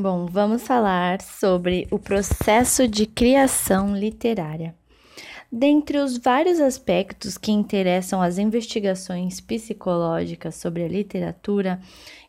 [0.00, 4.72] Bom, vamos falar sobre o processo de criação literária.
[5.50, 11.80] Dentre os vários aspectos que interessam as investigações psicológicas sobre a literatura,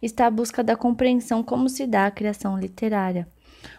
[0.02, 3.28] está a busca da compreensão como se dá a criação literária.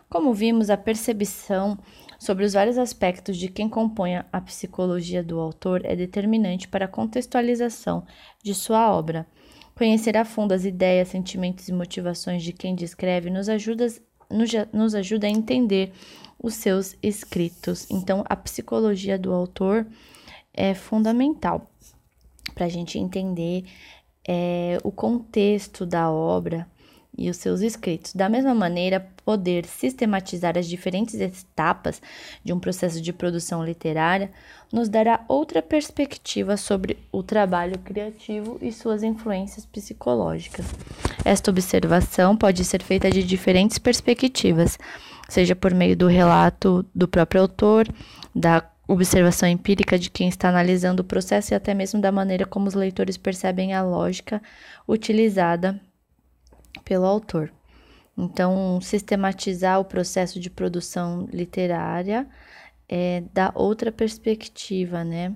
[0.08, 1.76] Como vimos, a percepção
[2.16, 6.88] sobre os vários aspectos de quem compõe a psicologia do autor é determinante para a
[6.88, 8.06] contextualização
[8.40, 9.26] de sua obra.
[9.80, 13.86] Conhecer a fundo as ideias, sentimentos e motivações de quem descreve nos ajuda,
[14.70, 15.90] nos ajuda a entender
[16.38, 17.90] os seus escritos.
[17.90, 19.86] Então, a psicologia do autor
[20.52, 21.70] é fundamental
[22.54, 23.64] para a gente entender
[24.28, 26.68] é, o contexto da obra
[27.16, 28.14] e os seus escritos.
[28.14, 32.00] Da mesma maneira, poder sistematizar as diferentes etapas
[32.44, 34.30] de um processo de produção literária
[34.72, 40.66] nos dará outra perspectiva sobre o trabalho criativo e suas influências psicológicas.
[41.24, 44.78] Esta observação pode ser feita de diferentes perspectivas,
[45.28, 47.88] seja por meio do relato do próprio autor,
[48.34, 52.66] da observação empírica de quem está analisando o processo e até mesmo da maneira como
[52.66, 54.42] os leitores percebem a lógica
[54.88, 55.80] utilizada
[56.84, 57.52] pelo autor.
[58.16, 62.28] Então, sistematizar o processo de produção literária
[62.88, 65.34] é, dá outra perspectiva, né?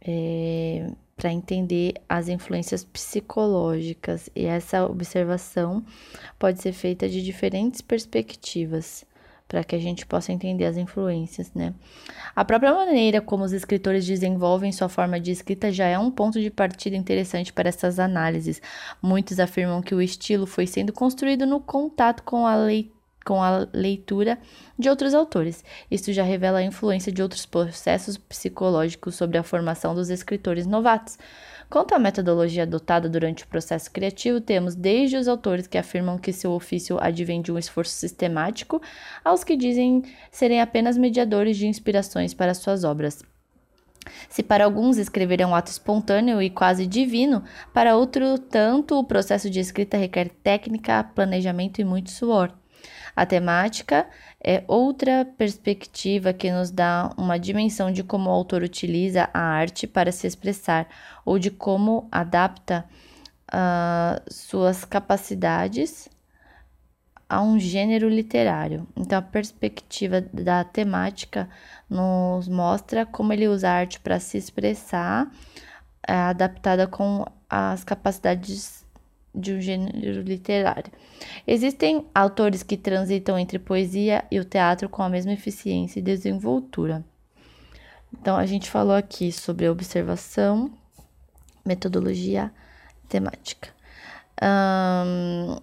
[0.00, 5.84] É, para entender as influências psicológicas e essa observação
[6.38, 9.04] pode ser feita de diferentes perspectivas
[9.48, 11.74] para que a gente possa entender as influências, né?
[12.36, 16.38] A própria maneira como os escritores desenvolvem sua forma de escrita já é um ponto
[16.38, 18.60] de partida interessante para essas análises.
[19.00, 23.68] Muitos afirmam que o estilo foi sendo construído no contato com a leitura com a
[23.74, 24.38] leitura
[24.78, 25.62] de outros autores.
[25.90, 31.18] Isso já revela a influência de outros processos psicológicos sobre a formação dos escritores novatos.
[31.70, 36.32] Quanto à metodologia adotada durante o processo criativo, temos desde os autores que afirmam que
[36.32, 38.80] seu ofício advém de um esforço sistemático,
[39.22, 43.22] aos que dizem serem apenas mediadores de inspirações para suas obras.
[44.30, 49.04] Se para alguns escrever é um ato espontâneo e quase divino, para outro tanto o
[49.04, 52.50] processo de escrita requer técnica, planejamento e muito suor.
[53.18, 54.06] A temática
[54.40, 59.88] é outra perspectiva que nos dá uma dimensão de como o autor utiliza a arte
[59.88, 60.86] para se expressar
[61.24, 62.84] ou de como adapta
[63.52, 66.08] uh, suas capacidades
[67.28, 68.86] a um gênero literário.
[68.96, 71.50] Então, a perspectiva da temática
[71.90, 75.28] nos mostra como ele usa a arte para se expressar,
[76.06, 78.86] é, adaptada com as capacidades
[79.38, 80.90] de um gênero literário.
[81.46, 87.04] Existem autores que transitam entre poesia e o teatro com a mesma eficiência e desenvoltura.
[88.12, 90.70] Então, a gente falou aqui sobre observação,
[91.64, 92.50] metodologia,
[93.08, 93.68] temática.
[94.42, 95.56] Um,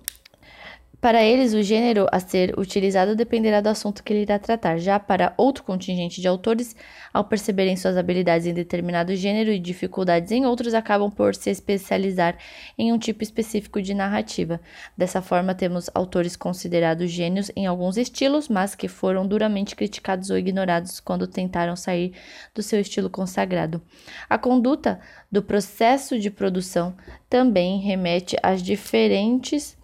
[1.06, 4.80] para eles, o gênero a ser utilizado dependerá do assunto que ele irá tratar.
[4.80, 6.76] Já para outro contingente de autores,
[7.14, 12.36] ao perceberem suas habilidades em determinado gênero e dificuldades em outros, acabam por se especializar
[12.76, 14.60] em um tipo específico de narrativa.
[14.98, 20.40] Dessa forma, temos autores considerados gênios em alguns estilos, mas que foram duramente criticados ou
[20.40, 22.14] ignorados quando tentaram sair
[22.52, 23.80] do seu estilo consagrado.
[24.28, 25.00] A conduta
[25.32, 26.96] do processo de produção
[27.30, 29.78] também remete às diferentes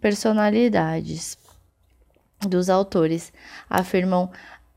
[0.00, 1.38] personalidades
[2.48, 3.32] dos autores.
[3.68, 4.30] Afirmam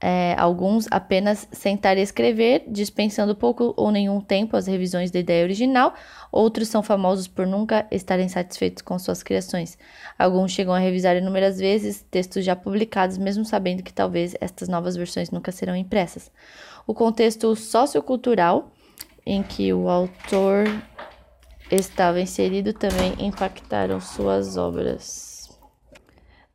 [0.06, 5.45] é, alguns apenas sentar e escrever, dispensando pouco ou nenhum tempo às revisões da ideia
[5.45, 5.94] original.
[6.29, 9.78] Outros são famosos por nunca estarem satisfeitos com suas criações.
[10.19, 14.97] Alguns chegam a revisar inúmeras vezes textos já publicados, mesmo sabendo que talvez estas novas
[14.97, 16.29] versões nunca serão impressas.
[16.85, 18.73] O contexto sociocultural
[19.25, 20.66] em que o autor
[21.78, 25.34] estava inserido também impactaram suas obras.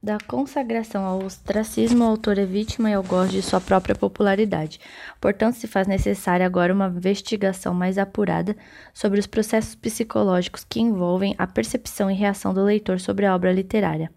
[0.00, 4.78] Da consagração ao ostracismo, o autor é vítima e algoz de sua própria popularidade.
[5.20, 8.56] Portanto, se faz necessária agora uma investigação mais apurada
[8.94, 13.52] sobre os processos psicológicos que envolvem a percepção e reação do leitor sobre a obra
[13.52, 14.08] literária.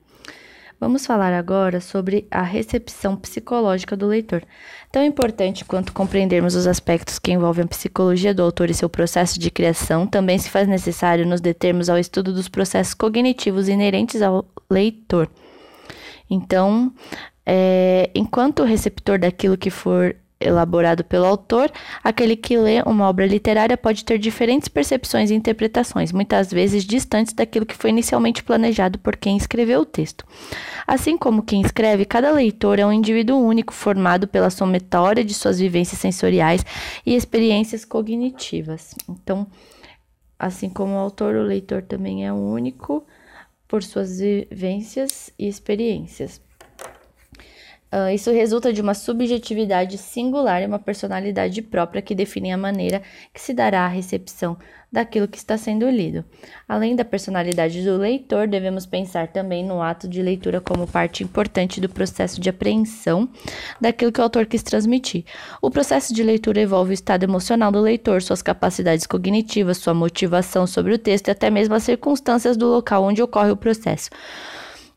[0.81, 4.41] Vamos falar agora sobre a recepção psicológica do leitor.
[4.91, 9.39] Tão importante quanto compreendermos os aspectos que envolvem a psicologia do autor e seu processo
[9.39, 14.43] de criação, também se faz necessário nos determos ao estudo dos processos cognitivos inerentes ao
[14.67, 15.29] leitor.
[16.27, 16.91] Então,
[17.45, 21.71] é, enquanto receptor daquilo que for elaborado pelo autor,
[22.03, 27.33] aquele que lê uma obra literária pode ter diferentes percepções e interpretações, muitas vezes distantes
[27.33, 30.25] daquilo que foi inicialmente planejado por quem escreveu o texto.
[30.87, 35.59] Assim como quem escreve, cada leitor é um indivíduo único formado pela somatória de suas
[35.59, 36.65] vivências sensoriais
[37.05, 38.95] e experiências cognitivas.
[39.07, 39.47] Então,
[40.37, 43.05] assim como o autor, o leitor também é único,
[43.67, 46.41] por suas vivências e experiências.
[47.91, 53.01] Uh, isso resulta de uma subjetividade singular e uma personalidade própria que definem a maneira
[53.33, 54.57] que se dará a recepção
[54.91, 56.23] daquilo que está sendo lido.
[56.67, 61.79] Além da personalidade do leitor, devemos pensar também no ato de leitura como parte importante
[61.79, 63.29] do processo de apreensão
[63.79, 65.23] daquilo que o autor quis transmitir.
[65.61, 70.67] O processo de leitura envolve o estado emocional do leitor, suas capacidades cognitivas, sua motivação
[70.67, 74.09] sobre o texto e até mesmo as circunstâncias do local onde ocorre o processo.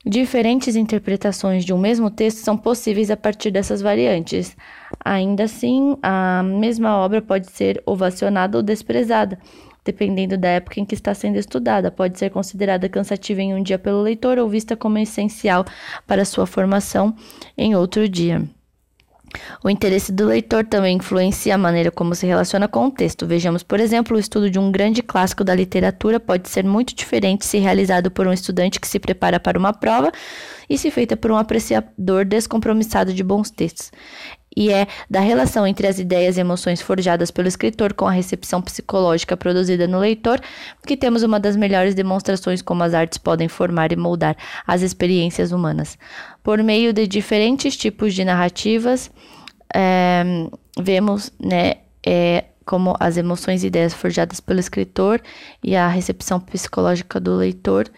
[0.06, 4.54] Diferentes interpretações de um mesmo texto são possíveis a partir dessas variantes.
[5.02, 9.38] Ainda assim, a mesma obra pode ser ovacionada ou desprezada,
[9.82, 11.90] dependendo da época em que está sendo estudada.
[11.90, 15.64] Pode ser considerada cansativa em um dia pelo leitor ou vista como essencial
[16.06, 17.16] para sua formação
[17.56, 18.42] em outro dia.
[19.62, 23.26] O interesse do leitor também influencia a maneira como se relaciona com o texto.
[23.26, 27.44] Vejamos, por exemplo, o estudo de um grande clássico da literatura pode ser muito diferente
[27.44, 30.12] se realizado por um estudante que se prepara para uma prova
[30.68, 33.90] e se feita por um apreciador descompromissado de bons textos.
[34.56, 38.62] E é da relação entre as ideias e emoções forjadas pelo escritor com a recepção
[38.62, 40.40] psicológica produzida no leitor
[40.86, 44.36] que temos uma das melhores demonstrações como as artes podem formar e moldar
[44.66, 45.98] as experiências humanas.
[46.42, 49.10] Por meio de diferentes tipos de narrativas,
[49.74, 50.22] é,
[50.78, 51.74] vemos né,
[52.06, 55.20] é, como as emoções e ideias forjadas pelo escritor
[55.62, 57.88] e a recepção psicológica do leitor,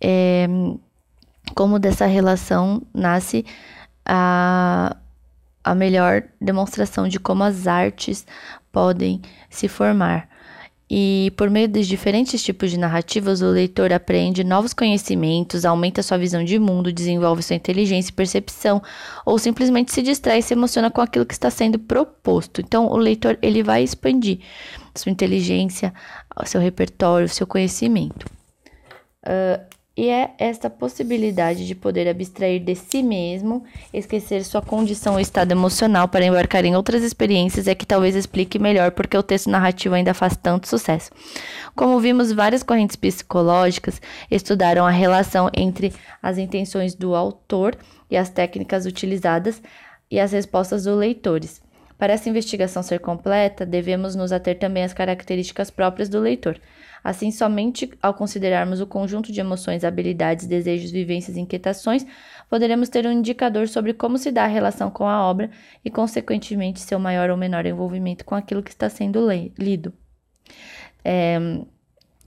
[0.00, 0.46] é,
[1.54, 3.44] como dessa relação nasce
[4.04, 4.96] a,
[5.62, 8.26] a melhor demonstração de como as artes
[8.72, 9.20] podem
[9.50, 10.28] se formar.
[10.90, 16.16] E por meio dos diferentes tipos de narrativas, o leitor aprende novos conhecimentos, aumenta sua
[16.16, 18.82] visão de mundo, desenvolve sua inteligência e percepção,
[19.26, 22.62] ou simplesmente se distrai e se emociona com aquilo que está sendo proposto.
[22.62, 24.38] Então, o leitor ele vai expandir
[24.94, 25.92] sua inteligência,
[26.46, 28.24] seu repertório, seu conhecimento.
[29.22, 29.62] Uh,
[29.98, 35.50] e é esta possibilidade de poder abstrair de si mesmo, esquecer sua condição ou estado
[35.50, 39.96] emocional para embarcar em outras experiências é que talvez explique melhor porque o texto narrativo
[39.96, 41.10] ainda faz tanto sucesso.
[41.74, 44.00] Como vimos, várias correntes psicológicas
[44.30, 45.92] estudaram a relação entre
[46.22, 47.76] as intenções do autor
[48.08, 49.60] e as técnicas utilizadas
[50.08, 51.60] e as respostas dos leitores.
[51.98, 56.56] Para essa investigação ser completa, devemos nos ater também às características próprias do leitor.
[57.02, 62.06] Assim, somente ao considerarmos o conjunto de emoções, habilidades, desejos, vivências e inquietações,
[62.50, 65.50] poderemos ter um indicador sobre como se dá a relação com a obra
[65.84, 69.28] e, consequentemente, seu maior ou menor envolvimento com aquilo que está sendo
[69.58, 69.92] lido.
[71.04, 71.38] É,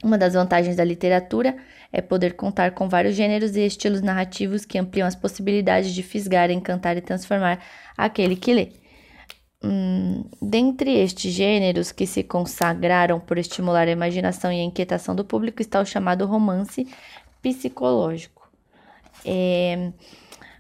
[0.04, 1.56] uma das vantagens da literatura
[1.94, 6.50] é poder contar com vários gêneros e estilos narrativos que ampliam as possibilidades de fisgar,
[6.50, 7.60] encantar e transformar
[7.98, 8.81] aquele que lê.
[9.64, 15.24] Hum, dentre estes gêneros que se consagraram por estimular a imaginação e a inquietação do
[15.24, 16.88] público está o chamado romance
[17.42, 18.50] psicológico.
[19.24, 19.92] É,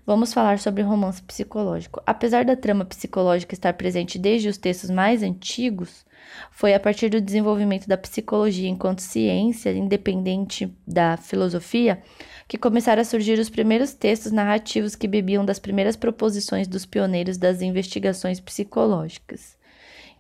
[0.06, 2.01] vamos falar sobre romance psicológico.
[2.06, 6.06] Apesar da trama psicológica estar presente desde os textos mais antigos,
[6.51, 12.01] foi a partir do desenvolvimento da psicologia enquanto ciência independente da filosofia
[12.48, 17.38] que começaram a surgir os primeiros textos narrativos que bebiam das primeiras proposições dos pioneiros
[17.38, 19.57] das investigações psicológicas.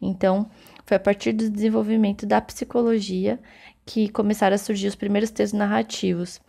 [0.01, 0.49] Então,
[0.85, 3.39] foi a partir do desenvolvimento da psicologia
[3.85, 6.39] que começaram a surgir os primeiros textos narrativos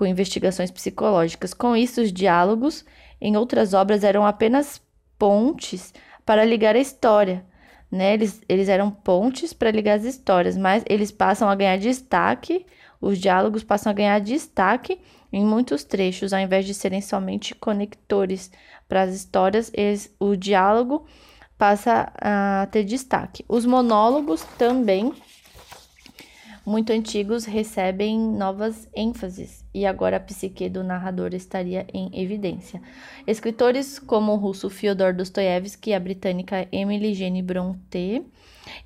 [0.00, 1.52] com investigações psicológicas.
[1.52, 2.86] Com isso, os diálogos
[3.20, 4.80] em outras obras eram apenas
[5.18, 5.92] pontes
[6.24, 7.44] para ligar a história.
[7.92, 8.14] Né?
[8.14, 12.64] Eles, eles eram pontes para ligar as histórias, mas eles passam a ganhar destaque
[13.00, 15.00] os diálogos passam a ganhar destaque
[15.32, 18.50] em muitos trechos, ao invés de serem somente conectores
[18.88, 21.06] para as histórias, eles, o diálogo
[21.56, 23.44] passa a ter destaque.
[23.48, 25.14] Os monólogos também,
[26.70, 32.80] muito antigos, recebem novas ênfases e agora a psique do narrador estaria em evidência.
[33.26, 38.24] Escritores como o russo Fyodor Dostoevsky a britânica Emily Jane Brontë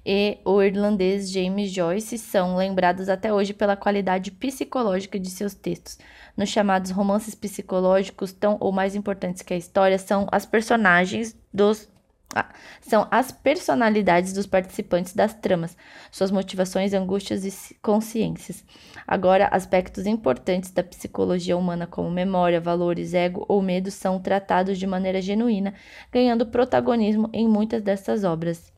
[0.04, 5.98] e o irlandês James Joyce são lembrados até hoje pela qualidade psicológica de seus textos.
[6.34, 11.86] Nos chamados romances psicológicos, tão ou mais importantes que a história, são as personagens dos
[12.34, 15.76] ah, são as personalidades dos participantes das tramas,
[16.10, 18.64] suas motivações, angústias e consciências.
[19.06, 24.86] Agora, aspectos importantes da psicologia humana, como memória, valores, ego ou medo, são tratados de
[24.86, 25.74] maneira genuína,
[26.12, 28.72] ganhando protagonismo em muitas dessas obras.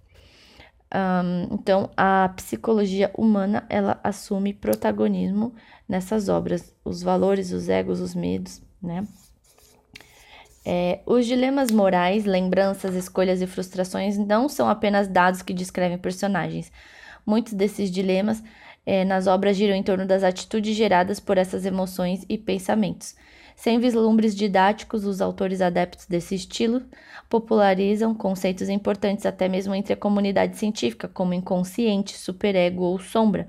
[0.94, 5.54] Um, então, a psicologia humana ela assume protagonismo
[5.88, 9.06] nessas obras, os valores, os egos, os medos, né?
[10.68, 16.72] É, os dilemas morais, lembranças, escolhas e frustrações não são apenas dados que descrevem personagens.
[17.24, 18.42] Muitos desses dilemas
[18.84, 23.14] é, nas obras giram em torno das atitudes geradas por essas emoções e pensamentos.
[23.54, 26.82] Sem vislumbres didáticos, os autores adeptos desse estilo
[27.30, 33.46] popularizam conceitos importantes até mesmo entre a comunidade científica, como inconsciente, superego ou sombra.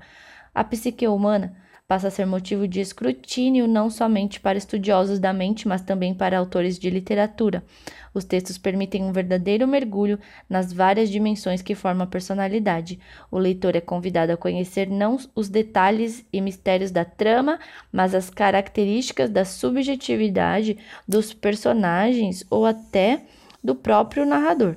[0.54, 1.56] A psique humana
[1.88, 6.38] passa a ser motivo de escrutínio não somente para estudiosos da mente, mas também para
[6.38, 7.64] autores de literatura.
[8.12, 10.18] Os textos permitem um verdadeiro mergulho
[10.50, 13.00] nas várias dimensões que formam a personalidade.
[13.30, 17.58] O leitor é convidado a conhecer não os detalhes e mistérios da trama,
[17.90, 20.76] mas as características da subjetividade
[21.08, 23.22] dos personagens ou até
[23.64, 24.76] do próprio narrador.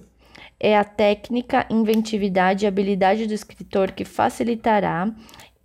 [0.58, 5.12] É a técnica, inventividade e habilidade do escritor que facilitará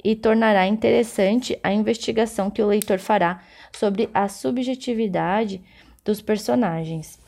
[0.06, 5.60] e tornará interessante a investigação que o leitor fará sobre a subjetividade
[6.04, 7.18] dos personagens.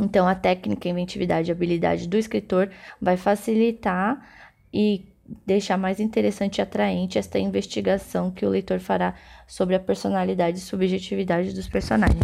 [0.00, 4.18] Então, a técnica, inventividade e habilidade do escritor vai facilitar
[4.72, 5.04] e
[5.46, 9.14] deixar mais interessante e atraente esta investigação que o leitor fará
[9.50, 12.22] sobre a personalidade e subjetividade dos personagens.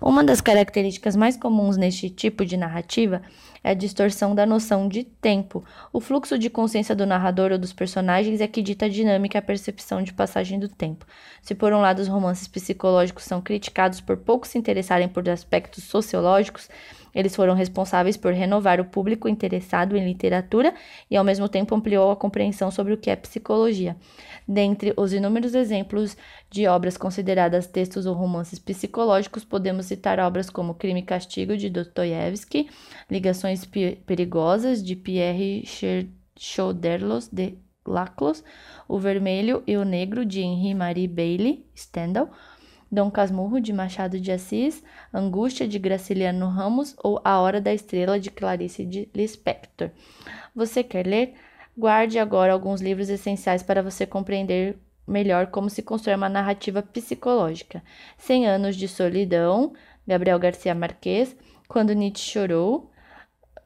[0.00, 3.22] Uma das características mais comuns neste tipo de narrativa
[3.62, 5.64] é a distorção da noção de tempo.
[5.92, 9.40] O fluxo de consciência do narrador ou dos personagens é que dita a dinâmica e
[9.40, 11.06] a percepção de passagem do tempo.
[11.40, 15.84] Se por um lado os romances psicológicos são criticados por pouco se interessarem por aspectos
[15.84, 16.68] sociológicos,
[17.14, 20.74] eles foram responsáveis por renovar o público interessado em literatura
[21.08, 23.96] e, ao mesmo tempo, ampliou a compreensão sobre o que é psicologia.
[24.46, 26.16] Dentre os inúmeros exemplos
[26.54, 31.68] de obras consideradas textos ou romances psicológicos, podemos citar obras como Crime e Castigo, de
[31.68, 32.70] Dostoiévski,
[33.10, 33.68] Ligações
[34.06, 35.64] Perigosas, de Pierre
[36.38, 38.44] Choderlos de Laclos,
[38.86, 42.30] O Vermelho e o Negro, de Henri Marie Bailey, Stendhal,
[42.88, 44.80] Dom Casmurro, de Machado de Assis,
[45.12, 49.90] Angústia, de Graciliano Ramos ou A Hora da Estrela, de Clarice de Lispector.
[50.54, 51.34] Você quer ler?
[51.76, 57.82] Guarde agora alguns livros essenciais para você compreender melhor como se constrói uma narrativa psicológica.
[58.16, 59.72] Cem Anos de Solidão,
[60.06, 61.36] Gabriel Garcia Marques,
[61.68, 62.90] Quando Nietzsche Chorou,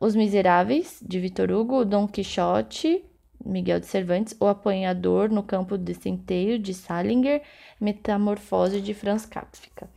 [0.01, 3.05] Os Miseráveis, de Vitor Hugo, Dom Quixote,
[3.45, 7.43] Miguel de Cervantes, O Apanhador no Campo de Centeio, de Salinger,
[7.81, 9.89] Metamorfose, de Franz Kafka.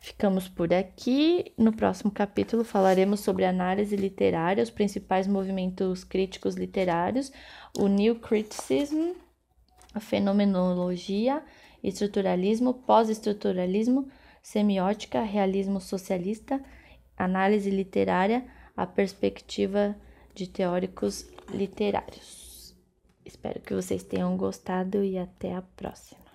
[0.00, 1.52] Ficamos por aqui.
[1.56, 7.32] No próximo capítulo falaremos sobre análise literária, os principais movimentos críticos literários,
[7.76, 9.12] o New Criticism,
[10.00, 11.42] fenomenologia,
[11.82, 14.08] estruturalismo, pós-estruturalismo,
[14.42, 16.62] semiótica, realismo socialista,
[17.16, 19.96] análise literária, a perspectiva
[20.34, 22.76] de teóricos literários.
[23.24, 26.27] Espero que vocês tenham gostado e até a próxima.